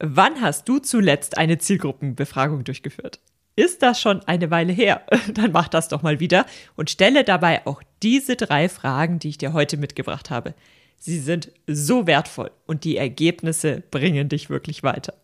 Wann 0.00 0.40
hast 0.40 0.68
du 0.68 0.78
zuletzt 0.78 1.38
eine 1.38 1.58
Zielgruppenbefragung 1.58 2.64
durchgeführt? 2.64 3.20
Ist 3.56 3.82
das 3.82 4.00
schon 4.00 4.20
eine 4.24 4.50
Weile 4.50 4.72
her? 4.72 5.02
Dann 5.34 5.52
mach 5.52 5.68
das 5.68 5.88
doch 5.88 6.02
mal 6.02 6.18
wieder 6.18 6.46
und 6.74 6.90
stelle 6.90 7.22
dabei 7.22 7.64
auch 7.66 7.82
diese 8.02 8.34
drei 8.34 8.68
Fragen, 8.68 9.20
die 9.20 9.28
ich 9.28 9.38
dir 9.38 9.52
heute 9.52 9.76
mitgebracht 9.76 10.30
habe. 10.30 10.54
Sie 10.98 11.18
sind 11.18 11.52
so 11.68 12.08
wertvoll 12.08 12.50
und 12.66 12.82
die 12.82 12.96
Ergebnisse 12.96 13.82
bringen 13.90 14.28
dich 14.28 14.50
wirklich 14.50 14.82
weiter. 14.82 15.14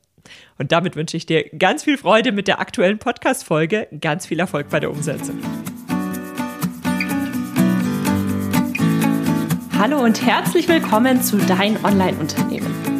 Und 0.58 0.70
damit 0.70 0.94
wünsche 0.94 1.16
ich 1.16 1.26
dir 1.26 1.48
ganz 1.48 1.82
viel 1.82 1.98
Freude 1.98 2.30
mit 2.30 2.46
der 2.46 2.60
aktuellen 2.60 2.98
Podcast-Folge, 2.98 3.88
ganz 4.00 4.26
viel 4.26 4.38
Erfolg 4.38 4.68
bei 4.68 4.78
der 4.78 4.90
Umsetzung. 4.90 5.38
Hallo 9.76 10.04
und 10.04 10.24
herzlich 10.24 10.68
willkommen 10.68 11.22
zu 11.22 11.38
Dein 11.38 11.82
Online-Unternehmen 11.82 12.99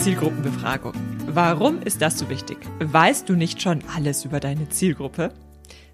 Zielgruppenbefragung. 0.00 0.94
Warum 1.26 1.82
ist 1.82 2.00
das 2.00 2.18
so 2.18 2.30
wichtig? 2.30 2.56
Weißt 2.78 3.28
du 3.28 3.34
nicht 3.34 3.60
schon 3.60 3.84
alles 3.94 4.24
über 4.24 4.40
deine 4.40 4.70
Zielgruppe? 4.70 5.34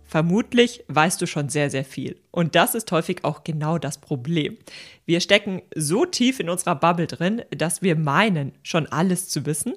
Vermutlich 0.04 0.84
weißt 0.86 1.20
du 1.20 1.26
schon 1.26 1.48
sehr, 1.48 1.70
sehr 1.70 1.84
viel. 1.84 2.20
Und 2.30 2.54
das 2.54 2.76
ist 2.76 2.92
häufig 2.92 3.24
auch 3.24 3.42
genau 3.42 3.78
das 3.78 3.98
Problem. 3.98 4.58
Wir 5.06 5.18
stecken 5.18 5.60
so 5.74 6.06
tief 6.06 6.38
in 6.38 6.48
unserer 6.48 6.76
Bubble 6.76 7.08
drin, 7.08 7.42
dass 7.50 7.82
wir 7.82 7.96
meinen, 7.96 8.52
schon 8.62 8.86
alles 8.86 9.28
zu 9.28 9.44
wissen. 9.44 9.74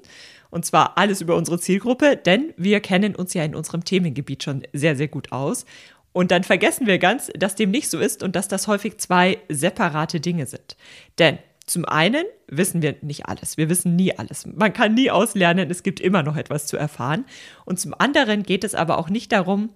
Und 0.48 0.64
zwar 0.64 0.96
alles 0.96 1.20
über 1.20 1.34
unsere 1.34 1.58
Zielgruppe, 1.58 2.16
denn 2.16 2.54
wir 2.56 2.78
kennen 2.78 3.16
uns 3.16 3.34
ja 3.34 3.42
in 3.42 3.56
unserem 3.56 3.84
Themengebiet 3.84 4.44
schon 4.44 4.62
sehr, 4.72 4.94
sehr 4.94 5.08
gut 5.08 5.32
aus. 5.32 5.66
Und 6.12 6.30
dann 6.30 6.44
vergessen 6.44 6.86
wir 6.86 7.00
ganz, 7.00 7.32
dass 7.36 7.56
dem 7.56 7.72
nicht 7.72 7.90
so 7.90 7.98
ist 7.98 8.22
und 8.22 8.36
dass 8.36 8.46
das 8.46 8.68
häufig 8.68 8.98
zwei 8.98 9.38
separate 9.48 10.20
Dinge 10.20 10.46
sind. 10.46 10.76
Denn 11.18 11.38
zum 11.70 11.84
einen 11.84 12.24
wissen 12.48 12.82
wir 12.82 12.96
nicht 13.00 13.26
alles. 13.26 13.56
Wir 13.56 13.68
wissen 13.68 13.94
nie 13.94 14.18
alles. 14.18 14.44
Man 14.44 14.72
kann 14.72 14.94
nie 14.94 15.08
auslernen. 15.08 15.70
Es 15.70 15.84
gibt 15.84 16.00
immer 16.00 16.24
noch 16.24 16.36
etwas 16.36 16.66
zu 16.66 16.76
erfahren. 16.76 17.24
Und 17.64 17.78
zum 17.78 17.94
anderen 17.96 18.42
geht 18.42 18.64
es 18.64 18.74
aber 18.74 18.98
auch 18.98 19.08
nicht 19.08 19.30
darum, 19.30 19.70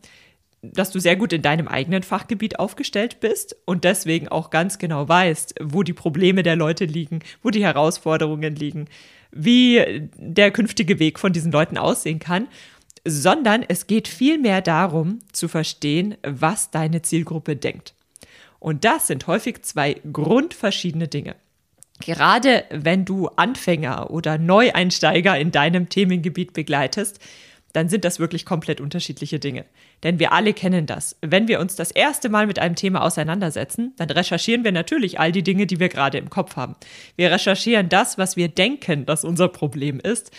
dass 0.61 0.91
du 0.91 0.98
sehr 0.98 1.15
gut 1.15 1.33
in 1.33 1.42
deinem 1.42 1.69
eigenen 1.69 2.03
Fachgebiet 2.03 2.59
aufgestellt 2.59 3.20
bist 3.20 3.55
und 3.65 3.84
deswegen 3.84 4.27
auch 4.27 4.50
ganz 4.50 4.78
genau 4.78 5.09
weißt, 5.09 5.55
wo 5.62 5.84
die 5.84 5.92
Probleme 5.92 6.42
der 6.42 6.56
Leute 6.56 6.84
liegen, 6.84 7.20
wo 7.45 7.50
die 7.50 7.62
Herausforderungen 7.62 8.56
liegen, 8.56 8.87
wie 9.31 10.09
der 10.17 10.50
künftige 10.50 10.98
Weg 10.98 11.20
von 11.20 11.33
diesen 11.33 11.53
Leuten 11.53 11.78
aussehen 11.78 12.19
kann, 12.19 12.48
sondern 13.06 13.62
es 13.62 13.87
geht 13.87 14.09
vielmehr 14.09 14.62
darum 14.62 15.20
zu 15.31 15.47
verstehen, 15.47 16.17
was 16.27 16.72
deine 16.72 17.03
Zielgruppe 17.03 17.55
denkt. 17.55 17.95
Und 18.59 18.84
das 18.84 19.06
sind 19.06 19.28
häufig 19.28 19.62
zwei 19.62 20.00
grundverschiedene 20.11 21.06
Dinge. 21.06 21.37
Gerade 22.05 22.64
wenn 22.69 23.06
du 23.06 23.28
Anfänger 23.28 24.10
oder 24.10 24.36
Neueinsteiger 24.36 25.38
in 25.38 25.52
deinem 25.52 25.88
Themengebiet 25.88 26.52
begleitest, 26.52 27.19
dann 27.72 27.88
sind 27.88 28.05
das 28.05 28.19
wirklich 28.19 28.44
komplett 28.44 28.78
unterschiedliche 28.78 29.38
Dinge. 29.38 29.64
Denn 30.02 30.19
wir 30.19 30.32
alle 30.32 30.52
kennen 30.52 30.84
das. 30.84 31.16
Wenn 31.22 31.48
wir 31.48 31.60
uns 31.60 31.77
das 31.77 31.91
erste 31.91 32.28
Mal 32.28 32.47
mit 32.47 32.58
einem 32.58 32.75
Thema 32.75 33.00
auseinandersetzen, 33.00 33.94
dann 33.97 34.10
recherchieren 34.10 34.64
wir 34.64 34.72
natürlich 34.72 35.19
all 35.19 35.32
die 35.32 35.43
Dinge, 35.43 35.66
die 35.66 35.81
wir 35.81 35.88
gerade 35.88 36.19
im 36.19 36.28
Kopf 36.28 36.56
haben. 36.56 36.76
Wir 37.16 37.31
recherchieren 37.32 37.88
das, 37.88 38.19
was 38.19 38.37
wir 38.37 38.48
denken, 38.48 39.06
dass 39.06 39.25
unser 39.25 39.48
Problem 39.48 39.98
ist. 39.98 40.31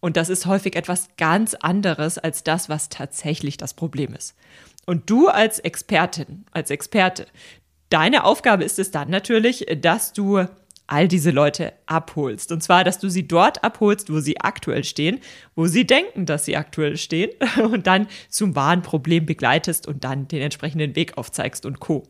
Und 0.00 0.16
das 0.16 0.30
ist 0.30 0.46
häufig 0.46 0.74
etwas 0.74 1.10
ganz 1.18 1.52
anderes 1.52 2.16
als 2.16 2.44
das, 2.44 2.70
was 2.70 2.88
tatsächlich 2.88 3.58
das 3.58 3.74
Problem 3.74 4.14
ist. 4.14 4.34
Und 4.86 5.10
du 5.10 5.28
als 5.28 5.58
Expertin, 5.58 6.46
als 6.50 6.70
Experte, 6.70 7.26
deine 7.90 8.24
Aufgabe 8.24 8.64
ist 8.64 8.78
es 8.78 8.90
dann 8.90 9.10
natürlich, 9.10 9.66
dass 9.82 10.14
du 10.14 10.46
all 10.90 11.08
diese 11.08 11.30
Leute 11.30 11.72
abholst. 11.86 12.50
Und 12.52 12.62
zwar, 12.62 12.84
dass 12.84 12.98
du 12.98 13.08
sie 13.08 13.26
dort 13.26 13.62
abholst, 13.62 14.12
wo 14.12 14.20
sie 14.20 14.40
aktuell 14.40 14.84
stehen, 14.84 15.20
wo 15.54 15.66
sie 15.66 15.86
denken, 15.86 16.26
dass 16.26 16.44
sie 16.44 16.56
aktuell 16.56 16.96
stehen 16.96 17.30
und 17.62 17.86
dann 17.86 18.08
zum 18.28 18.56
wahren 18.56 18.82
Problem 18.82 19.24
begleitest 19.24 19.86
und 19.86 20.04
dann 20.04 20.26
den 20.28 20.42
entsprechenden 20.42 20.96
Weg 20.96 21.16
aufzeigst 21.16 21.64
und 21.64 21.80
co. 21.80 22.02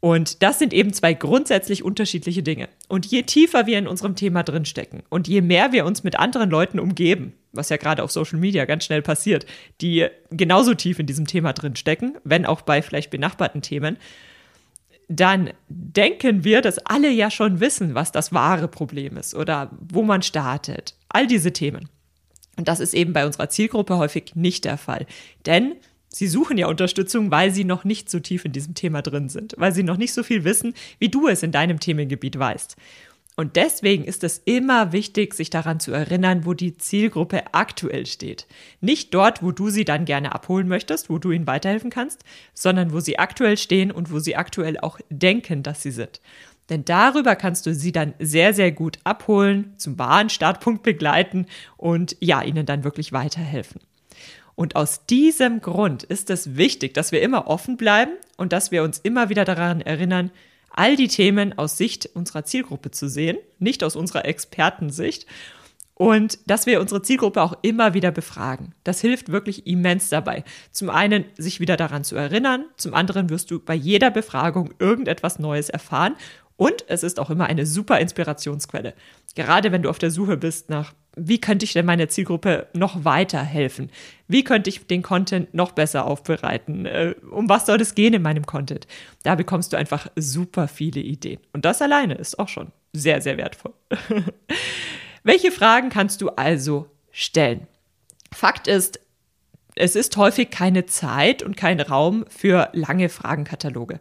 Und 0.00 0.42
das 0.42 0.58
sind 0.58 0.72
eben 0.72 0.94
zwei 0.94 1.12
grundsätzlich 1.12 1.82
unterschiedliche 1.82 2.42
Dinge. 2.42 2.68
Und 2.88 3.04
je 3.06 3.22
tiefer 3.22 3.66
wir 3.66 3.78
in 3.78 3.86
unserem 3.86 4.16
Thema 4.16 4.42
drinstecken 4.42 5.02
und 5.10 5.28
je 5.28 5.42
mehr 5.42 5.72
wir 5.72 5.84
uns 5.84 6.04
mit 6.04 6.18
anderen 6.18 6.48
Leuten 6.50 6.80
umgeben, 6.80 7.34
was 7.52 7.68
ja 7.68 7.76
gerade 7.76 8.02
auf 8.02 8.10
Social 8.10 8.38
Media 8.38 8.64
ganz 8.64 8.84
schnell 8.84 9.02
passiert, 9.02 9.44
die 9.80 10.06
genauso 10.30 10.74
tief 10.74 10.98
in 10.98 11.06
diesem 11.06 11.26
Thema 11.26 11.52
drinstecken, 11.52 12.16
wenn 12.24 12.46
auch 12.46 12.62
bei 12.62 12.80
vielleicht 12.80 13.10
benachbarten 13.10 13.60
Themen, 13.60 13.98
dann 15.12 15.50
denken 15.68 16.44
wir, 16.44 16.62
dass 16.62 16.78
alle 16.78 17.10
ja 17.10 17.32
schon 17.32 17.58
wissen, 17.58 17.96
was 17.96 18.12
das 18.12 18.32
wahre 18.32 18.68
Problem 18.68 19.16
ist 19.16 19.34
oder 19.34 19.70
wo 19.80 20.02
man 20.02 20.22
startet. 20.22 20.94
All 21.08 21.26
diese 21.26 21.52
Themen. 21.52 21.88
Und 22.56 22.68
das 22.68 22.78
ist 22.78 22.94
eben 22.94 23.12
bei 23.12 23.26
unserer 23.26 23.48
Zielgruppe 23.48 23.98
häufig 23.98 24.36
nicht 24.36 24.64
der 24.64 24.78
Fall. 24.78 25.06
Denn 25.46 25.74
sie 26.08 26.28
suchen 26.28 26.58
ja 26.58 26.68
Unterstützung, 26.68 27.32
weil 27.32 27.50
sie 27.50 27.64
noch 27.64 27.82
nicht 27.82 28.08
so 28.08 28.20
tief 28.20 28.44
in 28.44 28.52
diesem 28.52 28.74
Thema 28.74 29.02
drin 29.02 29.28
sind, 29.28 29.54
weil 29.58 29.74
sie 29.74 29.82
noch 29.82 29.96
nicht 29.96 30.12
so 30.12 30.22
viel 30.22 30.44
wissen, 30.44 30.74
wie 31.00 31.08
du 31.08 31.26
es 31.26 31.42
in 31.42 31.50
deinem 31.50 31.80
Themengebiet 31.80 32.38
weißt. 32.38 32.76
Und 33.40 33.56
deswegen 33.56 34.04
ist 34.04 34.22
es 34.22 34.42
immer 34.44 34.92
wichtig, 34.92 35.32
sich 35.32 35.48
daran 35.48 35.80
zu 35.80 35.92
erinnern, 35.92 36.44
wo 36.44 36.52
die 36.52 36.76
Zielgruppe 36.76 37.54
aktuell 37.54 38.04
steht. 38.04 38.46
Nicht 38.82 39.14
dort, 39.14 39.42
wo 39.42 39.50
du 39.50 39.70
sie 39.70 39.86
dann 39.86 40.04
gerne 40.04 40.34
abholen 40.34 40.68
möchtest, 40.68 41.08
wo 41.08 41.16
du 41.16 41.30
ihnen 41.30 41.46
weiterhelfen 41.46 41.88
kannst, 41.88 42.22
sondern 42.52 42.92
wo 42.92 43.00
sie 43.00 43.18
aktuell 43.18 43.56
stehen 43.56 43.92
und 43.92 44.12
wo 44.12 44.18
sie 44.18 44.36
aktuell 44.36 44.78
auch 44.78 44.98
denken, 45.08 45.62
dass 45.62 45.82
sie 45.82 45.90
sind. 45.90 46.20
Denn 46.68 46.84
darüber 46.84 47.34
kannst 47.34 47.64
du 47.64 47.74
sie 47.74 47.92
dann 47.92 48.12
sehr, 48.18 48.52
sehr 48.52 48.72
gut 48.72 48.98
abholen, 49.04 49.72
zum 49.78 49.98
wahren 49.98 50.28
Startpunkt 50.28 50.82
begleiten 50.82 51.46
und 51.78 52.18
ja, 52.20 52.42
ihnen 52.42 52.66
dann 52.66 52.84
wirklich 52.84 53.14
weiterhelfen. 53.14 53.80
Und 54.54 54.76
aus 54.76 55.06
diesem 55.06 55.62
Grund 55.62 56.02
ist 56.02 56.28
es 56.28 56.58
wichtig, 56.58 56.92
dass 56.92 57.10
wir 57.10 57.22
immer 57.22 57.46
offen 57.46 57.78
bleiben 57.78 58.12
und 58.36 58.52
dass 58.52 58.70
wir 58.70 58.82
uns 58.82 58.98
immer 58.98 59.30
wieder 59.30 59.46
daran 59.46 59.80
erinnern, 59.80 60.30
all 60.70 60.96
die 60.96 61.08
Themen 61.08 61.56
aus 61.58 61.76
Sicht 61.76 62.10
unserer 62.14 62.44
Zielgruppe 62.44 62.90
zu 62.90 63.08
sehen, 63.08 63.38
nicht 63.58 63.84
aus 63.84 63.96
unserer 63.96 64.24
Expertensicht. 64.24 65.26
Und 65.94 66.38
dass 66.46 66.64
wir 66.64 66.80
unsere 66.80 67.02
Zielgruppe 67.02 67.42
auch 67.42 67.58
immer 67.60 67.92
wieder 67.92 68.10
befragen. 68.10 68.74
Das 68.84 69.02
hilft 69.02 69.30
wirklich 69.30 69.66
immens 69.66 70.08
dabei. 70.08 70.44
Zum 70.70 70.88
einen, 70.88 71.26
sich 71.36 71.60
wieder 71.60 71.76
daran 71.76 72.04
zu 72.04 72.16
erinnern. 72.16 72.64
Zum 72.78 72.94
anderen 72.94 73.28
wirst 73.28 73.50
du 73.50 73.58
bei 73.58 73.74
jeder 73.74 74.10
Befragung 74.10 74.72
irgendetwas 74.78 75.38
Neues 75.38 75.68
erfahren. 75.68 76.16
Und 76.60 76.84
es 76.88 77.02
ist 77.02 77.18
auch 77.18 77.30
immer 77.30 77.46
eine 77.46 77.64
super 77.64 78.00
Inspirationsquelle. 78.00 78.92
Gerade 79.34 79.72
wenn 79.72 79.80
du 79.80 79.88
auf 79.88 79.98
der 79.98 80.10
Suche 80.10 80.36
bist 80.36 80.68
nach 80.68 80.92
wie 81.16 81.40
könnte 81.40 81.64
ich 81.64 81.72
denn 81.72 81.86
meiner 81.86 82.10
Zielgruppe 82.10 82.68
noch 82.74 83.02
weiterhelfen? 83.06 83.90
Wie 84.28 84.44
könnte 84.44 84.68
ich 84.68 84.86
den 84.86 85.00
Content 85.00 85.54
noch 85.54 85.72
besser 85.72 86.04
aufbereiten? 86.04 86.84
Äh, 86.84 87.14
um 87.30 87.48
was 87.48 87.64
soll 87.64 87.80
es 87.80 87.94
gehen 87.94 88.12
in 88.12 88.20
meinem 88.20 88.44
Content? 88.44 88.86
Da 89.22 89.36
bekommst 89.36 89.72
du 89.72 89.78
einfach 89.78 90.08
super 90.16 90.68
viele 90.68 91.00
Ideen. 91.00 91.40
Und 91.54 91.64
das 91.64 91.80
alleine 91.80 92.14
ist 92.14 92.38
auch 92.38 92.48
schon 92.48 92.72
sehr, 92.92 93.22
sehr 93.22 93.38
wertvoll. 93.38 93.72
Welche 95.24 95.52
Fragen 95.52 95.88
kannst 95.88 96.20
du 96.20 96.28
also 96.28 96.88
stellen? 97.10 97.68
Fakt 98.32 98.68
ist, 98.68 99.00
es 99.76 99.96
ist 99.96 100.14
häufig 100.18 100.50
keine 100.50 100.84
Zeit 100.84 101.42
und 101.42 101.56
kein 101.56 101.80
Raum 101.80 102.26
für 102.28 102.68
lange 102.74 103.08
Fragenkataloge. 103.08 103.98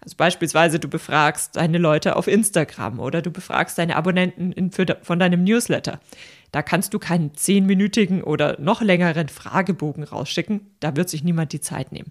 Also 0.00 0.16
beispielsweise 0.16 0.78
du 0.78 0.88
befragst 0.88 1.56
deine 1.56 1.78
Leute 1.78 2.16
auf 2.16 2.28
Instagram 2.28 3.00
oder 3.00 3.20
du 3.20 3.30
befragst 3.30 3.78
deine 3.78 3.96
Abonnenten 3.96 4.52
in, 4.52 4.70
für, 4.70 4.86
von 5.02 5.18
deinem 5.18 5.44
Newsletter. 5.44 6.00
Da 6.52 6.62
kannst 6.62 6.94
du 6.94 6.98
keinen 6.98 7.34
zehnminütigen 7.34 8.22
oder 8.22 8.58
noch 8.60 8.80
längeren 8.80 9.28
Fragebogen 9.28 10.04
rausschicken. 10.04 10.60
Da 10.80 10.96
wird 10.96 11.10
sich 11.10 11.24
niemand 11.24 11.52
die 11.52 11.60
Zeit 11.60 11.92
nehmen. 11.92 12.10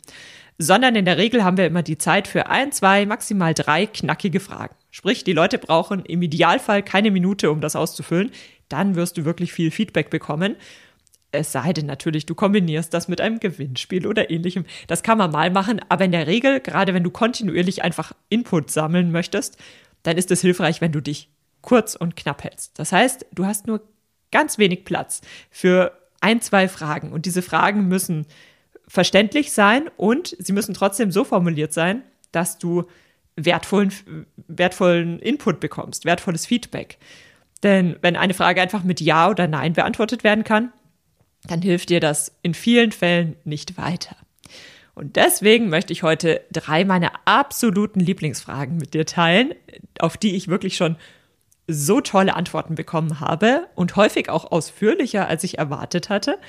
Sondern 0.60 0.96
in 0.96 1.06
der 1.06 1.18
Regel 1.18 1.44
haben 1.44 1.58
wir 1.58 1.66
immer 1.66 1.84
die 1.84 1.98
Zeit 1.98 2.28
für 2.28 2.48
ein, 2.48 2.72
zwei, 2.72 3.06
maximal 3.06 3.54
drei 3.54 3.86
knackige 3.86 4.40
Fragen. 4.40 4.76
Sprich, 4.92 5.24
die 5.24 5.34
Leute 5.34 5.58
brauchen 5.58 6.04
im 6.06 6.22
Idealfall 6.22 6.84
keine 6.84 7.12
Minute, 7.12 7.52
um 7.52 7.62
das 7.62 7.76
auszufüllen. 7.76 8.32
Dann 8.70 8.96
wirst 8.96 9.18
du 9.18 9.26
wirklich 9.26 9.54
viel 9.54 9.72
Feedback 9.72 10.10
bekommen. 10.10 10.56
Es 11.32 11.52
sei 11.52 11.74
denn 11.74 11.86
natürlich, 11.86 12.26
du 12.26 12.36
kombinierst 12.36 12.94
das 12.94 13.08
mit 13.08 13.20
einem 13.20 13.40
Gewinnspiel 13.40 14.08
oder 14.08 14.30
ähnlichem. 14.30 14.66
Das 14.88 15.04
kann 15.04 15.18
man 15.18 15.32
mal 15.32 15.52
machen, 15.52 15.82
aber 15.90 16.06
in 16.06 16.12
der 16.12 16.28
Regel, 16.28 16.60
gerade 16.62 16.94
wenn 16.94 17.04
du 17.04 17.12
kontinuierlich 17.12 17.84
einfach 17.84 18.14
Input 18.30 18.72
sammeln 18.72 19.12
möchtest, 19.12 19.58
dann 20.04 20.18
ist 20.18 20.32
es 20.32 20.42
hilfreich, 20.42 20.80
wenn 20.80 20.94
du 20.94 21.02
dich 21.02 21.30
kurz 21.62 21.96
und 21.96 22.16
knapp 22.16 22.44
hältst. 22.44 22.80
Das 22.80 22.92
heißt, 22.92 23.26
du 23.34 23.46
hast 23.46 23.68
nur 23.68 23.82
ganz 24.32 24.58
wenig 24.58 24.86
Platz 24.86 25.22
für 25.52 25.92
ein, 26.22 26.42
zwei 26.42 26.68
Fragen. 26.68 27.12
Und 27.12 27.26
diese 27.26 27.42
Fragen 27.42 27.88
müssen 27.88 28.26
verständlich 28.88 29.52
sein 29.52 29.90
und 29.98 30.36
sie 30.40 30.54
müssen 30.54 30.74
trotzdem 30.74 31.12
so 31.12 31.24
formuliert 31.24 31.74
sein, 31.74 32.04
dass 32.32 32.58
du 32.58 32.86
wertvollen, 33.36 33.92
wertvollen 34.48 35.20
Input 35.20 35.60
bekommst, 35.60 36.06
wertvolles 36.06 36.46
Feedback. 36.46 36.98
Denn 37.64 37.98
wenn 38.02 38.16
eine 38.16 38.34
Frage 38.34 38.62
einfach 38.62 38.84
mit 38.84 39.02
Ja 39.02 39.30
oder 39.30 39.48
Nein 39.48 39.74
beantwortet 39.74 40.24
werden 40.24 40.44
kann, 40.44 40.72
dann 41.48 41.62
hilft 41.62 41.90
dir 41.90 42.00
das 42.00 42.36
in 42.42 42.54
vielen 42.54 42.92
Fällen 42.92 43.36
nicht 43.44 43.78
weiter. 43.78 44.16
Und 44.96 45.16
deswegen 45.16 45.70
möchte 45.70 45.94
ich 45.94 46.04
heute 46.04 46.42
drei 46.52 46.84
meiner 46.84 47.12
absoluten 47.26 48.00
Lieblingsfragen 48.00 48.78
mit 48.78 48.94
dir 48.94 49.06
teilen, 49.06 49.54
auf 50.00 50.18
die 50.18 50.36
ich 50.36 50.48
wirklich 50.48 50.76
schon 50.76 50.96
so 51.68 52.02
tolle 52.02 52.36
Antworten 52.36 52.76
bekommen 52.76 53.20
habe 53.20 53.68
und 53.76 53.96
häufig 53.96 54.30
auch 54.30 54.52
ausführlicher, 54.52 55.28
als 55.28 55.44
ich 55.44 55.58
erwartet 55.58 56.10
hatte. 56.10 56.40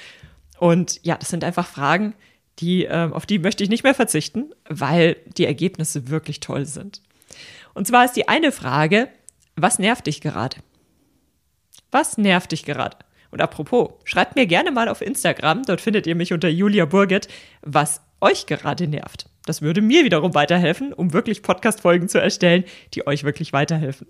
Und 0.58 1.00
ja, 1.02 1.16
das 1.16 1.28
sind 1.28 1.44
einfach 1.44 1.66
Fragen, 1.66 2.14
die, 2.60 2.84
äh, 2.86 3.10
auf 3.12 3.26
die 3.26 3.38
möchte 3.38 3.62
ich 3.62 3.70
nicht 3.70 3.84
mehr 3.84 3.94
verzichten, 3.94 4.50
weil 4.68 5.16
die 5.36 5.44
Ergebnisse 5.44 6.08
wirklich 6.08 6.40
toll 6.40 6.66
sind. 6.66 7.02
Und 7.74 7.86
zwar 7.86 8.04
ist 8.04 8.14
die 8.14 8.28
eine 8.28 8.52
Frage, 8.52 9.08
was 9.56 9.78
nervt 9.78 10.06
dich 10.06 10.20
gerade? 10.20 10.56
Was 11.90 12.18
nervt 12.18 12.52
dich 12.52 12.64
gerade? 12.64 12.96
Und 13.30 13.42
apropos, 13.42 13.90
schreibt 14.04 14.36
mir 14.36 14.46
gerne 14.46 14.70
mal 14.70 14.88
auf 14.88 15.02
Instagram, 15.02 15.64
dort 15.64 15.80
findet 15.80 16.06
ihr 16.06 16.14
mich 16.14 16.32
unter 16.32 16.48
Julia 16.48 16.86
Burget, 16.86 17.28
was 17.62 18.00
euch 18.20 18.46
gerade 18.46 18.88
nervt. 18.88 19.26
Das 19.44 19.62
würde 19.62 19.80
mir 19.80 20.04
wiederum 20.04 20.34
weiterhelfen, 20.34 20.92
um 20.92 21.12
wirklich 21.12 21.42
Podcast-Folgen 21.42 22.08
zu 22.08 22.20
erstellen, 22.20 22.64
die 22.94 23.06
euch 23.06 23.24
wirklich 23.24 23.52
weiterhelfen. 23.52 24.08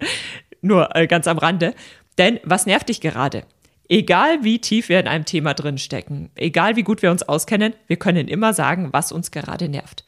Nur 0.62 0.94
äh, 0.96 1.06
ganz 1.06 1.26
am 1.26 1.38
Rande. 1.38 1.74
Denn 2.18 2.40
was 2.42 2.66
nervt 2.66 2.88
dich 2.88 3.00
gerade? 3.00 3.44
Egal 3.88 4.44
wie 4.44 4.60
tief 4.60 4.88
wir 4.88 5.00
in 5.00 5.08
einem 5.08 5.24
Thema 5.24 5.54
drin 5.54 5.78
stecken, 5.78 6.30
egal 6.36 6.76
wie 6.76 6.82
gut 6.82 7.02
wir 7.02 7.10
uns 7.10 7.24
auskennen, 7.24 7.74
wir 7.88 7.96
können 7.96 8.28
immer 8.28 8.54
sagen, 8.54 8.90
was 8.92 9.10
uns 9.10 9.30
gerade 9.30 9.68
nervt. 9.68 10.04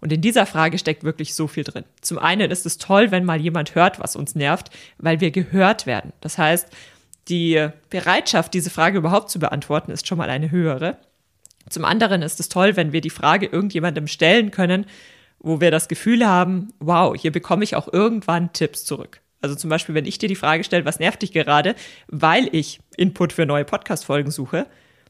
Und 0.00 0.12
in 0.12 0.20
dieser 0.20 0.46
Frage 0.46 0.78
steckt 0.78 1.04
wirklich 1.04 1.34
so 1.34 1.46
viel 1.46 1.62
drin. 1.62 1.84
Zum 2.00 2.18
einen 2.18 2.50
ist 2.50 2.66
es 2.66 2.78
toll, 2.78 3.10
wenn 3.10 3.24
mal 3.24 3.40
jemand 3.40 3.74
hört, 3.74 4.00
was 4.00 4.16
uns 4.16 4.34
nervt, 4.34 4.70
weil 4.98 5.20
wir 5.20 5.30
gehört 5.30 5.86
werden. 5.86 6.12
Das 6.20 6.38
heißt, 6.38 6.68
die 7.30 7.68
Bereitschaft, 7.88 8.52
diese 8.54 8.70
Frage 8.70 8.98
überhaupt 8.98 9.30
zu 9.30 9.38
beantworten, 9.38 9.90
ist 9.92 10.06
schon 10.06 10.18
mal 10.18 10.28
eine 10.28 10.50
höhere. 10.50 10.98
Zum 11.68 11.84
anderen 11.84 12.22
ist 12.22 12.40
es 12.40 12.48
toll, 12.48 12.76
wenn 12.76 12.92
wir 12.92 13.00
die 13.00 13.10
Frage 13.10 13.46
irgendjemandem 13.46 14.08
stellen 14.08 14.50
können, 14.50 14.86
wo 15.38 15.60
wir 15.60 15.70
das 15.70 15.88
Gefühl 15.88 16.26
haben, 16.26 16.72
wow, 16.80 17.16
hier 17.16 17.32
bekomme 17.32 17.64
ich 17.64 17.76
auch 17.76 17.90
irgendwann 17.90 18.52
Tipps 18.52 18.84
zurück. 18.84 19.20
Also 19.40 19.54
zum 19.54 19.70
Beispiel, 19.70 19.94
wenn 19.94 20.04
ich 20.04 20.18
dir 20.18 20.28
die 20.28 20.36
Frage 20.36 20.64
stelle, 20.64 20.84
was 20.84 20.98
nervt 20.98 21.22
dich 21.22 21.32
gerade, 21.32 21.74
weil 22.08 22.48
ich 22.52 22.80
Input 22.96 23.32
für 23.32 23.46
neue 23.46 23.64
Podcast-Folgen 23.64 24.30
suche, 24.30 24.66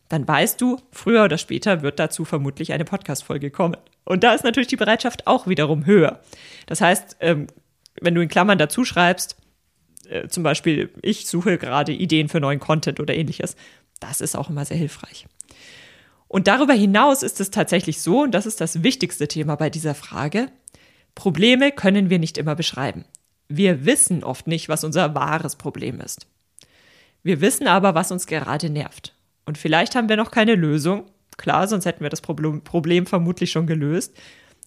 dann 0.08 0.26
weißt 0.26 0.60
du, 0.60 0.78
früher 0.92 1.24
oder 1.24 1.38
später 1.38 1.82
wird 1.82 1.98
dazu 1.98 2.24
vermutlich 2.24 2.72
eine 2.72 2.84
Podcast-Folge 2.84 3.50
kommen. 3.50 3.76
Und 4.04 4.22
da 4.22 4.34
ist 4.34 4.44
natürlich 4.44 4.68
die 4.68 4.76
Bereitschaft 4.76 5.26
auch 5.26 5.46
wiederum 5.46 5.86
höher. 5.86 6.20
Das 6.66 6.80
heißt, 6.80 7.16
ähm, 7.20 7.46
wenn 8.00 8.14
du 8.14 8.20
in 8.20 8.28
Klammern 8.28 8.58
dazu 8.58 8.84
schreibst, 8.84 9.36
äh, 10.10 10.28
zum 10.28 10.42
Beispiel, 10.42 10.90
ich 11.02 11.26
suche 11.26 11.58
gerade 11.58 11.92
Ideen 11.92 12.28
für 12.28 12.40
neuen 12.40 12.60
Content 12.60 13.00
oder 13.00 13.14
ähnliches, 13.14 13.56
das 14.00 14.20
ist 14.20 14.36
auch 14.36 14.50
immer 14.50 14.64
sehr 14.64 14.76
hilfreich. 14.76 15.26
Und 16.28 16.46
darüber 16.46 16.74
hinaus 16.74 17.22
ist 17.22 17.40
es 17.40 17.50
tatsächlich 17.50 18.00
so, 18.00 18.22
und 18.22 18.32
das 18.32 18.46
ist 18.46 18.60
das 18.60 18.82
wichtigste 18.82 19.26
Thema 19.28 19.56
bei 19.56 19.70
dieser 19.70 19.94
Frage, 19.94 20.48
Probleme 21.14 21.72
können 21.72 22.08
wir 22.08 22.18
nicht 22.18 22.38
immer 22.38 22.54
beschreiben. 22.54 23.04
Wir 23.48 23.84
wissen 23.84 24.22
oft 24.22 24.46
nicht, 24.46 24.68
was 24.68 24.84
unser 24.84 25.14
wahres 25.14 25.56
Problem 25.56 26.00
ist. 26.00 26.26
Wir 27.22 27.40
wissen 27.40 27.66
aber, 27.66 27.94
was 27.94 28.12
uns 28.12 28.26
gerade 28.26 28.70
nervt. 28.70 29.14
Und 29.44 29.58
vielleicht 29.58 29.96
haben 29.96 30.08
wir 30.08 30.16
noch 30.16 30.30
keine 30.30 30.54
Lösung. 30.54 31.04
Klar, 31.36 31.66
sonst 31.66 31.84
hätten 31.84 32.02
wir 32.02 32.10
das 32.10 32.20
Problem, 32.20 32.62
Problem 32.62 33.06
vermutlich 33.06 33.50
schon 33.50 33.66
gelöst. 33.66 34.14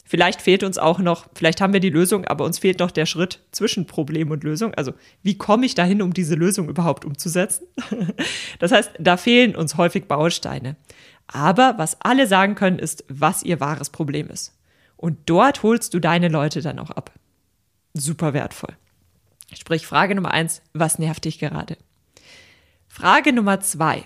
Vielleicht 0.05 0.41
fehlt 0.41 0.63
uns 0.63 0.77
auch 0.77 1.00
noch, 1.00 1.27
vielleicht 1.33 1.61
haben 1.61 1.71
wir 1.71 1.79
die 1.79 1.89
Lösung, 1.89 2.25
aber 2.25 2.44
uns 2.44 2.59
fehlt 2.59 2.79
noch 2.79 2.91
der 2.91 3.05
Schritt 3.05 3.39
zwischen 3.51 3.88
Problem 3.88 4.31
und 4.31 4.44
Lösung. 4.44 4.73
Also 4.73 4.94
wie 5.21 5.38
komme 5.38 5.65
ich 5.65 5.75
dahin, 5.75 6.01
um 6.01 6.13
diese 6.13 6.35
Lösung 6.35 6.67
überhaupt 6.69 7.05
umzusetzen? 7.05 7.67
Das 8.59 8.71
heißt, 8.71 8.91
da 9.00 9.17
fehlen 9.17 9.55
uns 9.55 9.75
häufig 9.77 10.05
Bausteine. 10.05 10.77
Aber 11.27 11.75
was 11.77 12.00
alle 12.01 12.27
sagen 12.27 12.55
können, 12.55 12.79
ist, 12.79 13.03
was 13.09 13.44
ihr 13.44 13.59
wahres 13.59 13.89
Problem 13.89 14.29
ist. 14.29 14.57
Und 14.95 15.17
dort 15.25 15.63
holst 15.63 15.94
du 15.94 16.00
deine 16.00 16.29
Leute 16.29 16.61
dann 16.61 16.79
auch 16.79 16.91
ab. 16.91 17.11
Super 17.94 18.33
wertvoll. 18.33 18.75
Sprich, 19.53 19.85
Frage 19.85 20.15
Nummer 20.15 20.31
eins, 20.31 20.61
was 20.73 20.99
nervt 20.99 21.25
dich 21.25 21.39
gerade? 21.39 21.77
Frage 22.88 23.33
Nummer 23.33 23.59
zwei, 23.59 24.06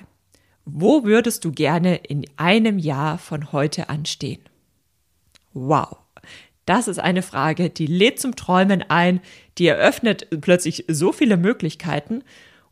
wo 0.65 1.03
würdest 1.03 1.45
du 1.45 1.51
gerne 1.51 1.95
in 1.95 2.25
einem 2.37 2.79
Jahr 2.79 3.17
von 3.17 3.51
heute 3.51 3.89
anstehen? 3.89 4.41
Wow. 5.57 5.97
Das 6.65 6.87
ist 6.87 6.99
eine 6.99 7.23
Frage, 7.23 7.69
die 7.69 7.87
lädt 7.87 8.19
zum 8.19 8.35
Träumen 8.35 8.83
ein, 8.89 9.21
die 9.57 9.67
eröffnet 9.67 10.27
plötzlich 10.41 10.85
so 10.87 11.11
viele 11.11 11.37
Möglichkeiten 11.37 12.23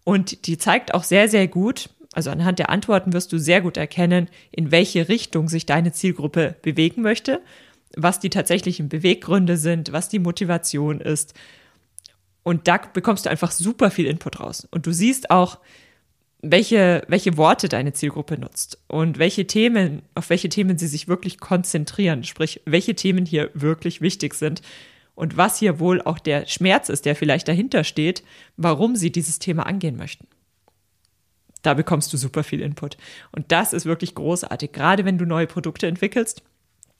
und 0.03 0.45
die 0.45 0.57
zeigt 0.57 0.93
auch 0.93 1.03
sehr, 1.03 1.29
sehr 1.29 1.47
gut, 1.47 1.89
also 2.13 2.29
anhand 2.29 2.59
der 2.59 2.69
Antworten 2.69 3.13
wirst 3.13 3.33
du 3.33 3.39
sehr 3.39 3.61
gut 3.61 3.77
erkennen, 3.77 4.29
in 4.51 4.71
welche 4.71 5.09
Richtung 5.09 5.49
sich 5.49 5.65
deine 5.65 5.93
Zielgruppe 5.93 6.55
bewegen 6.61 7.01
möchte, 7.01 7.41
was 7.97 8.19
die 8.19 8.29
tatsächlichen 8.29 8.87
Beweggründe 8.87 9.57
sind, 9.57 9.91
was 9.91 10.09
die 10.09 10.19
Motivation 10.19 11.01
ist. 11.01 11.33
Und 12.43 12.67
da 12.67 12.77
bekommst 12.77 13.25
du 13.25 13.29
einfach 13.31 13.51
super 13.51 13.89
viel 13.89 14.05
Input 14.05 14.39
raus. 14.39 14.67
Und 14.69 14.85
du 14.85 14.91
siehst 14.91 15.31
auch, 15.31 15.59
welche, 16.51 17.03
welche 17.07 17.37
Worte 17.37 17.69
deine 17.69 17.93
Zielgruppe 17.93 18.37
nutzt 18.39 18.77
und 18.87 19.17
welche 19.19 19.47
Themen, 19.47 20.03
auf 20.13 20.29
welche 20.29 20.49
Themen 20.49 20.77
sie 20.77 20.87
sich 20.87 21.07
wirklich 21.07 21.39
konzentrieren, 21.39 22.23
sprich, 22.23 22.61
welche 22.65 22.95
Themen 22.95 23.25
hier 23.25 23.49
wirklich 23.53 24.01
wichtig 24.01 24.35
sind 24.35 24.61
und 25.15 25.37
was 25.37 25.59
hier 25.59 25.79
wohl 25.79 26.01
auch 26.01 26.19
der 26.19 26.45
Schmerz 26.45 26.89
ist, 26.89 27.05
der 27.05 27.15
vielleicht 27.15 27.47
dahinter 27.47 27.83
steht, 27.83 28.23
warum 28.57 28.95
sie 28.95 29.11
dieses 29.11 29.39
Thema 29.39 29.65
angehen 29.65 29.97
möchten. 29.97 30.27
Da 31.61 31.73
bekommst 31.73 32.13
du 32.13 32.17
super 32.17 32.43
viel 32.43 32.61
Input. 32.61 32.97
Und 33.31 33.51
das 33.51 33.73
ist 33.73 33.85
wirklich 33.85 34.13
großartig, 34.13 34.71
gerade 34.71 35.03
wenn 35.03 35.17
du 35.17 35.25
neue 35.25 35.47
Produkte 35.47 35.87
entwickelst 35.87 36.43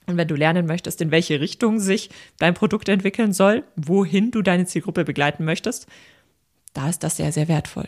und 0.08 0.18
wenn 0.18 0.28
du 0.28 0.36
lernen 0.36 0.66
möchtest, 0.66 1.02
in 1.02 1.12
welche 1.12 1.40
Richtung 1.40 1.80
sich 1.80 2.10
dein 2.40 2.56
Produkt 2.56 2.90
entwickeln 2.90 3.32
soll, 3.32 3.64
wohin 3.76 4.32
du 4.32 4.42
deine 4.42 4.66
Zielgruppe 4.66 5.04
begleiten 5.04 5.46
möchtest, 5.46 5.88
da 6.74 6.90
ist 6.90 7.04
das 7.04 7.18
sehr, 7.18 7.32
sehr 7.32 7.48
wertvoll. 7.48 7.88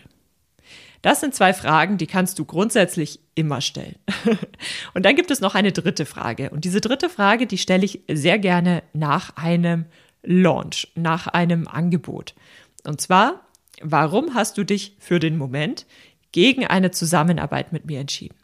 Das 1.02 1.20
sind 1.20 1.36
zwei 1.36 1.54
Fragen, 1.54 1.98
die 1.98 2.08
kannst 2.08 2.40
du 2.40 2.46
grundsätzlich 2.46 3.20
immer 3.36 3.62
stellen. 3.62 3.96
und 4.94 5.06
dann 5.06 5.16
gibt 5.16 5.32
es 5.32 5.42
noch 5.42 5.56
eine 5.56 5.72
dritte 5.72 6.06
Frage. 6.06 6.50
Und 6.50 6.66
diese 6.66 6.82
dritte 6.82 7.10
Frage, 7.10 7.48
die 7.48 7.58
stelle 7.58 7.86
ich 7.86 8.02
sehr 8.12 8.40
gerne 8.40 8.84
nach 8.94 9.36
einem 9.36 9.86
Launch, 10.24 10.92
nach 10.96 11.28
einem 11.28 11.68
Angebot. 11.68 12.34
Und 12.84 13.00
zwar, 13.00 13.48
warum 13.82 14.34
hast 14.34 14.58
du 14.58 14.64
dich 14.64 14.96
für 15.00 15.20
den 15.20 15.38
Moment 15.38 15.86
gegen 16.32 16.66
eine 16.66 16.92
Zusammenarbeit 16.92 17.72
mit 17.72 17.86
mir 17.86 18.00
entschieden? 18.00 18.36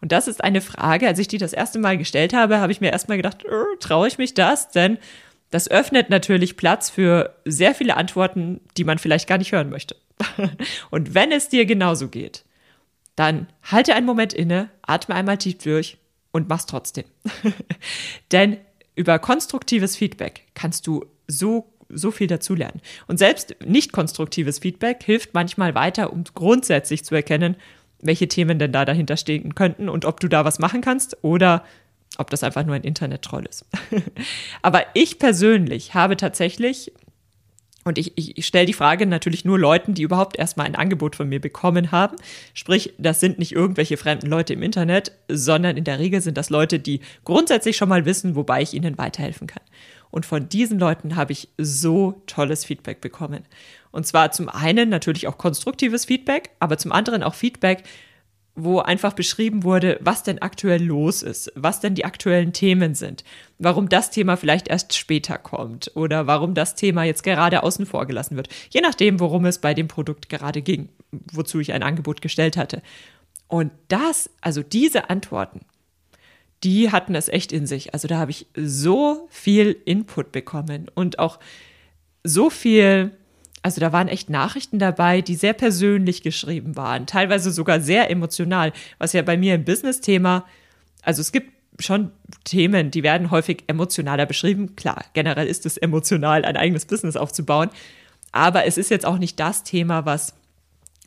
Und 0.00 0.12
das 0.12 0.28
ist 0.28 0.44
eine 0.44 0.60
Frage, 0.60 1.06
als 1.08 1.18
ich 1.18 1.28
die 1.28 1.38
das 1.38 1.54
erste 1.54 1.78
Mal 1.78 1.96
gestellt 1.96 2.34
habe, 2.34 2.58
habe 2.58 2.72
ich 2.72 2.80
mir 2.80 2.92
erstmal 2.92 3.16
gedacht, 3.16 3.44
äh, 3.44 3.76
traue 3.80 4.06
ich 4.06 4.18
mich 4.18 4.34
das? 4.34 4.70
Denn 4.70 4.98
das 5.50 5.70
öffnet 5.70 6.10
natürlich 6.10 6.56
Platz 6.56 6.90
für 6.90 7.36
sehr 7.44 7.74
viele 7.74 7.96
Antworten, 7.96 8.60
die 8.76 8.84
man 8.84 8.98
vielleicht 8.98 9.28
gar 9.28 9.38
nicht 9.38 9.52
hören 9.52 9.70
möchte. 9.70 9.96
Und 10.90 11.14
wenn 11.14 11.32
es 11.32 11.48
dir 11.48 11.66
genauso 11.66 12.08
geht, 12.08 12.44
dann 13.16 13.46
halte 13.62 13.94
einen 13.94 14.06
Moment 14.06 14.32
inne, 14.32 14.70
atme 14.82 15.14
einmal 15.14 15.38
tief 15.38 15.58
durch 15.58 15.98
und 16.32 16.48
mach's 16.48 16.66
trotzdem. 16.66 17.04
Denn 18.32 18.58
über 18.96 19.18
konstruktives 19.18 19.96
Feedback 19.96 20.46
kannst 20.54 20.86
du 20.86 21.06
so 21.28 21.70
so 21.88 22.10
viel 22.10 22.26
dazulernen. 22.26 22.80
Und 23.06 23.18
selbst 23.18 23.56
nicht 23.64 23.92
konstruktives 23.92 24.58
Feedback 24.58 25.02
hilft 25.04 25.34
manchmal 25.34 25.74
weiter, 25.74 26.12
um 26.12 26.24
grundsätzlich 26.34 27.04
zu 27.04 27.14
erkennen, 27.14 27.56
welche 28.00 28.28
Themen 28.28 28.58
denn 28.58 28.72
da 28.72 28.84
dahinter 28.84 29.16
stehen 29.16 29.54
könnten 29.54 29.88
und 29.88 30.04
ob 30.04 30.20
du 30.20 30.28
da 30.28 30.44
was 30.44 30.58
machen 30.58 30.80
kannst 30.80 31.16
oder 31.22 31.64
ob 32.18 32.30
das 32.30 32.42
einfach 32.42 32.64
nur 32.64 32.74
ein 32.74 32.84
Internet-Troll 32.84 33.46
ist. 33.46 33.66
Aber 34.62 34.84
ich 34.94 35.18
persönlich 35.18 35.94
habe 35.94 36.16
tatsächlich 36.16 36.92
und 37.84 37.98
ich, 37.98 38.12
ich, 38.16 38.38
ich 38.38 38.46
stelle 38.46 38.66
die 38.66 38.72
Frage 38.72 39.06
natürlich 39.06 39.44
nur 39.44 39.58
Leuten, 39.58 39.94
die 39.94 40.02
überhaupt 40.02 40.38
erstmal 40.38 40.66
ein 40.66 40.74
Angebot 40.74 41.16
von 41.16 41.28
mir 41.28 41.40
bekommen 41.40 41.92
haben. 41.92 42.16
Sprich, 42.54 42.94
das 42.98 43.20
sind 43.20 43.38
nicht 43.38 43.52
irgendwelche 43.52 43.96
fremden 43.96 44.26
Leute 44.26 44.54
im 44.54 44.62
Internet, 44.62 45.12
sondern 45.28 45.76
in 45.76 45.84
der 45.84 45.98
Regel 45.98 46.20
sind 46.20 46.38
das 46.38 46.50
Leute, 46.50 46.78
die 46.78 47.00
grundsätzlich 47.24 47.76
schon 47.76 47.90
mal 47.90 48.06
wissen, 48.06 48.36
wobei 48.36 48.62
ich 48.62 48.74
ihnen 48.74 48.96
weiterhelfen 48.96 49.46
kann. 49.46 49.62
Und 50.10 50.24
von 50.26 50.48
diesen 50.48 50.78
Leuten 50.78 51.16
habe 51.16 51.32
ich 51.32 51.48
so 51.58 52.22
tolles 52.26 52.64
Feedback 52.64 53.00
bekommen. 53.00 53.42
Und 53.90 54.06
zwar 54.06 54.30
zum 54.30 54.48
einen 54.48 54.88
natürlich 54.88 55.26
auch 55.26 55.38
konstruktives 55.38 56.04
Feedback, 56.04 56.50
aber 56.60 56.78
zum 56.78 56.92
anderen 56.92 57.22
auch 57.22 57.34
Feedback, 57.34 57.82
wo 58.56 58.78
einfach 58.78 59.14
beschrieben 59.14 59.64
wurde, 59.64 59.98
was 60.00 60.22
denn 60.22 60.40
aktuell 60.40 60.82
los 60.82 61.22
ist, 61.22 61.52
was 61.56 61.80
denn 61.80 61.94
die 61.94 62.04
aktuellen 62.04 62.52
Themen 62.52 62.94
sind, 62.94 63.24
warum 63.58 63.88
das 63.88 64.10
Thema 64.10 64.36
vielleicht 64.36 64.68
erst 64.68 64.94
später 64.96 65.38
kommt 65.38 65.90
oder 65.94 66.26
warum 66.28 66.54
das 66.54 66.76
Thema 66.76 67.02
jetzt 67.02 67.24
gerade 67.24 67.64
außen 67.64 67.84
vor 67.84 68.06
gelassen 68.06 68.36
wird, 68.36 68.48
je 68.70 68.80
nachdem, 68.80 69.18
worum 69.18 69.44
es 69.44 69.58
bei 69.58 69.74
dem 69.74 69.88
Produkt 69.88 70.28
gerade 70.28 70.62
ging, 70.62 70.88
wozu 71.32 71.58
ich 71.58 71.72
ein 71.72 71.82
Angebot 71.82 72.20
gestellt 72.22 72.56
hatte. 72.56 72.82
Und 73.48 73.72
das, 73.88 74.30
also 74.40 74.62
diese 74.62 75.10
Antworten, 75.10 75.62
die 76.62 76.92
hatten 76.92 77.14
es 77.14 77.28
echt 77.28 77.52
in 77.52 77.66
sich. 77.66 77.92
Also 77.92 78.08
da 78.08 78.18
habe 78.18 78.30
ich 78.30 78.46
so 78.56 79.26
viel 79.30 79.76
Input 79.84 80.32
bekommen 80.32 80.90
und 80.94 81.18
auch 81.18 81.38
so 82.22 82.50
viel 82.50 83.10
also 83.64 83.80
da 83.80 83.92
waren 83.92 84.08
echt 84.08 84.28
Nachrichten 84.28 84.78
dabei, 84.78 85.22
die 85.22 85.36
sehr 85.36 85.54
persönlich 85.54 86.22
geschrieben 86.22 86.76
waren, 86.76 87.06
teilweise 87.06 87.50
sogar 87.50 87.80
sehr 87.80 88.10
emotional, 88.10 88.74
was 88.98 89.14
ja 89.14 89.22
bei 89.22 89.38
mir 89.38 89.54
im 89.54 89.64
Business-Thema, 89.64 90.44
also 91.00 91.22
es 91.22 91.32
gibt 91.32 91.50
schon 91.80 92.10
Themen, 92.44 92.90
die 92.90 93.02
werden 93.02 93.30
häufig 93.30 93.64
emotionaler 93.66 94.26
beschrieben. 94.26 94.76
Klar, 94.76 95.06
generell 95.14 95.46
ist 95.46 95.64
es 95.64 95.78
emotional, 95.78 96.44
ein 96.44 96.58
eigenes 96.58 96.84
Business 96.84 97.16
aufzubauen, 97.16 97.70
aber 98.32 98.66
es 98.66 98.76
ist 98.76 98.90
jetzt 98.90 99.06
auch 99.06 99.16
nicht 99.16 99.40
das 99.40 99.64
Thema, 99.64 100.04
was 100.04 100.34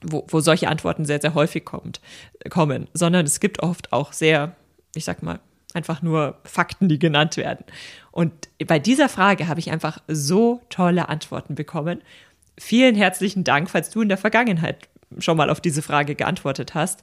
wo, 0.02 0.26
wo 0.28 0.40
solche 0.40 0.68
Antworten 0.68 1.06
sehr, 1.06 1.22
sehr 1.22 1.36
häufig 1.36 1.64
kommt, 1.64 2.02
kommen, 2.50 2.88
sondern 2.94 3.26
es 3.26 3.40
gibt 3.40 3.62
oft 3.62 3.94
auch 3.94 4.14
sehr, 4.14 4.56
ich 4.96 5.06
sag 5.06 5.22
mal, 5.22 5.40
einfach 5.76 6.02
nur 6.02 6.40
Fakten, 6.44 6.90
die 6.90 6.98
genannt 6.98 7.38
werden. 7.38 7.66
Und 8.12 8.34
bei 8.66 8.80
dieser 8.80 9.10
Frage 9.10 9.48
habe 9.48 9.60
ich 9.60 9.70
einfach 9.70 10.00
so 10.08 10.62
tolle 10.70 11.08
Antworten 11.10 11.54
bekommen 11.54 12.02
vielen 12.58 12.96
herzlichen 12.96 13.44
Dank, 13.44 13.70
falls 13.70 13.90
du 13.90 14.02
in 14.02 14.10
der 14.10 14.18
Vergangenheit 14.18 14.88
schon 15.20 15.38
mal 15.38 15.50
auf 15.50 15.62
diese 15.62 15.82
Frage 15.82 16.16
geantwortet 16.16 16.74
hast. 16.74 17.02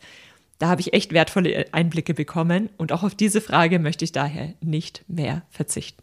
Da 0.58 0.68
habe 0.68 0.80
ich 0.80 0.92
echt 0.92 1.12
wertvolle 1.12 1.66
Einblicke 1.72 2.14
bekommen 2.14 2.70
und 2.76 2.92
auch 2.92 3.02
auf 3.02 3.14
diese 3.14 3.40
Frage 3.40 3.78
möchte 3.78 4.04
ich 4.04 4.12
daher 4.12 4.54
nicht 4.60 5.04
mehr 5.08 5.42
verzichten. 5.50 6.02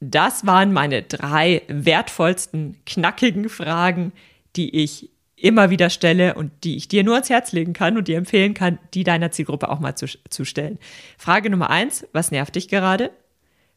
Das 0.00 0.46
waren 0.46 0.72
meine 0.72 1.02
drei 1.02 1.62
wertvollsten, 1.68 2.78
knackigen 2.86 3.50
Fragen, 3.50 4.12
die 4.56 4.74
ich 4.82 5.10
immer 5.36 5.70
wieder 5.70 5.90
stelle 5.90 6.34
und 6.34 6.50
die 6.64 6.76
ich 6.76 6.88
dir 6.88 7.04
nur 7.04 7.14
ans 7.14 7.30
Herz 7.30 7.52
legen 7.52 7.72
kann 7.72 7.96
und 7.96 8.08
dir 8.08 8.16
empfehlen 8.16 8.54
kann, 8.54 8.78
die 8.94 9.04
deiner 9.04 9.30
Zielgruppe 9.30 9.68
auch 9.68 9.80
mal 9.80 9.96
zu, 9.96 10.06
zu 10.28 10.44
stellen. 10.44 10.78
Frage 11.18 11.50
Nummer 11.50 11.70
eins, 11.70 12.06
was 12.12 12.30
nervt 12.30 12.56
dich 12.56 12.68
gerade? 12.68 13.10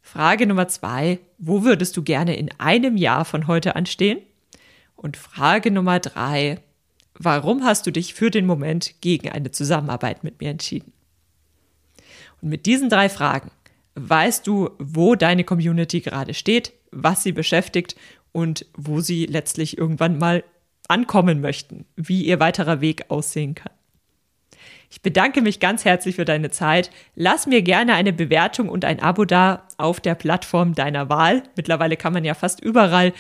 Frage 0.02 0.48
Nummer 0.48 0.68
zwei, 0.68 1.20
wo 1.38 1.64
würdest 1.64 1.96
du 1.96 2.04
gerne 2.04 2.36
in 2.36 2.50
einem 2.58 2.98
Jahr 2.98 3.26
von 3.26 3.48
heute 3.48 3.76
anstehen? 3.76 4.20
Und 5.04 5.18
Frage 5.18 5.70
Nummer 5.70 6.00
drei, 6.00 6.62
warum 7.16 7.66
hast 7.66 7.86
du 7.86 7.92
dich 7.92 8.14
für 8.14 8.32
den 8.32 8.46
Moment 8.46 8.96
gegen 9.02 9.30
eine 9.30 9.52
Zusammenarbeit 9.52 10.24
mit 10.24 10.40
mir 10.40 10.50
entschieden? 10.50 10.94
Und 12.42 12.48
mit 12.48 12.66
diesen 12.66 12.90
drei 12.90 13.10
Fragen 13.10 13.52
weißt 13.96 14.48
du, 14.48 14.72
wo 14.80 15.16
deine 15.16 15.44
Community 15.44 16.00
gerade 16.00 16.34
steht, 16.34 16.72
was 16.92 17.22
sie 17.22 17.34
beschäftigt 17.34 17.98
und 18.32 18.66
wo 18.78 19.02
sie 19.02 19.26
letztlich 19.26 19.78
irgendwann 19.78 20.18
mal 20.18 20.46
ankommen 20.88 21.42
möchten, 21.42 21.86
wie 21.98 22.24
ihr 22.24 22.40
weiterer 22.40 22.80
Weg 22.80 23.10
aussehen 23.10 23.56
kann. 23.56 23.74
Ich 24.90 25.02
bedanke 25.02 25.42
mich 25.42 25.60
ganz 25.60 25.84
herzlich 25.84 26.16
für 26.16 26.26
deine 26.26 26.50
Zeit. 26.50 26.92
Lass 27.16 27.46
mir 27.46 27.62
gerne 27.62 27.96
eine 27.96 28.14
Bewertung 28.14 28.70
und 28.70 28.86
ein 28.86 29.02
Abo 29.02 29.26
da 29.26 29.68
auf 29.78 30.00
der 30.00 30.16
Plattform 30.16 30.76
deiner 30.76 31.10
Wahl. 31.10 31.44
Mittlerweile 31.58 31.98
kann 31.98 32.14
man 32.14 32.24
ja 32.24 32.36
fast 32.36 32.62
überall 32.62 33.12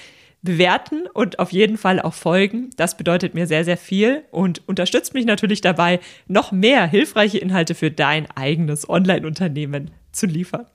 bewerten 0.43 1.07
und 1.13 1.39
auf 1.39 1.51
jeden 1.51 1.77
Fall 1.77 1.99
auch 1.99 2.13
folgen. 2.13 2.69
Das 2.75 2.95
bedeutet 2.97 3.33
mir 3.33 3.47
sehr, 3.47 3.65
sehr 3.65 3.77
viel 3.77 4.23
und 4.29 4.61
unterstützt 4.67 5.13
mich 5.13 5.25
natürlich 5.25 5.61
dabei, 5.61 5.99
noch 6.27 6.51
mehr 6.51 6.85
hilfreiche 6.85 7.39
Inhalte 7.39 7.73
für 7.73 7.89
dein 7.89 8.27
eigenes 8.35 8.87
Online-Unternehmen 8.87 9.91
zu 10.11 10.27
liefern. 10.27 10.65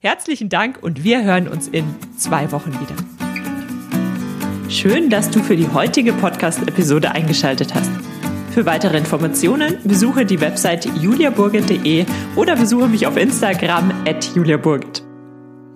Herzlichen 0.00 0.48
Dank 0.48 0.82
und 0.82 1.04
wir 1.04 1.24
hören 1.24 1.48
uns 1.48 1.68
in 1.68 1.84
zwei 2.18 2.52
Wochen 2.52 2.72
wieder. 2.72 2.96
Schön, 4.68 5.08
dass 5.10 5.30
du 5.30 5.42
für 5.42 5.56
die 5.56 5.68
heutige 5.68 6.12
Podcast-Episode 6.12 7.12
eingeschaltet 7.12 7.74
hast. 7.74 7.90
Für 8.50 8.66
weitere 8.66 8.98
Informationen 8.98 9.78
besuche 9.84 10.24
die 10.24 10.40
Website 10.40 10.86
juliaburgit.de 11.00 12.04
oder 12.36 12.56
besuche 12.56 12.88
mich 12.88 13.06
auf 13.06 13.16
Instagram 13.16 13.92
at 14.06 14.34
juliaburgit. 14.34 15.05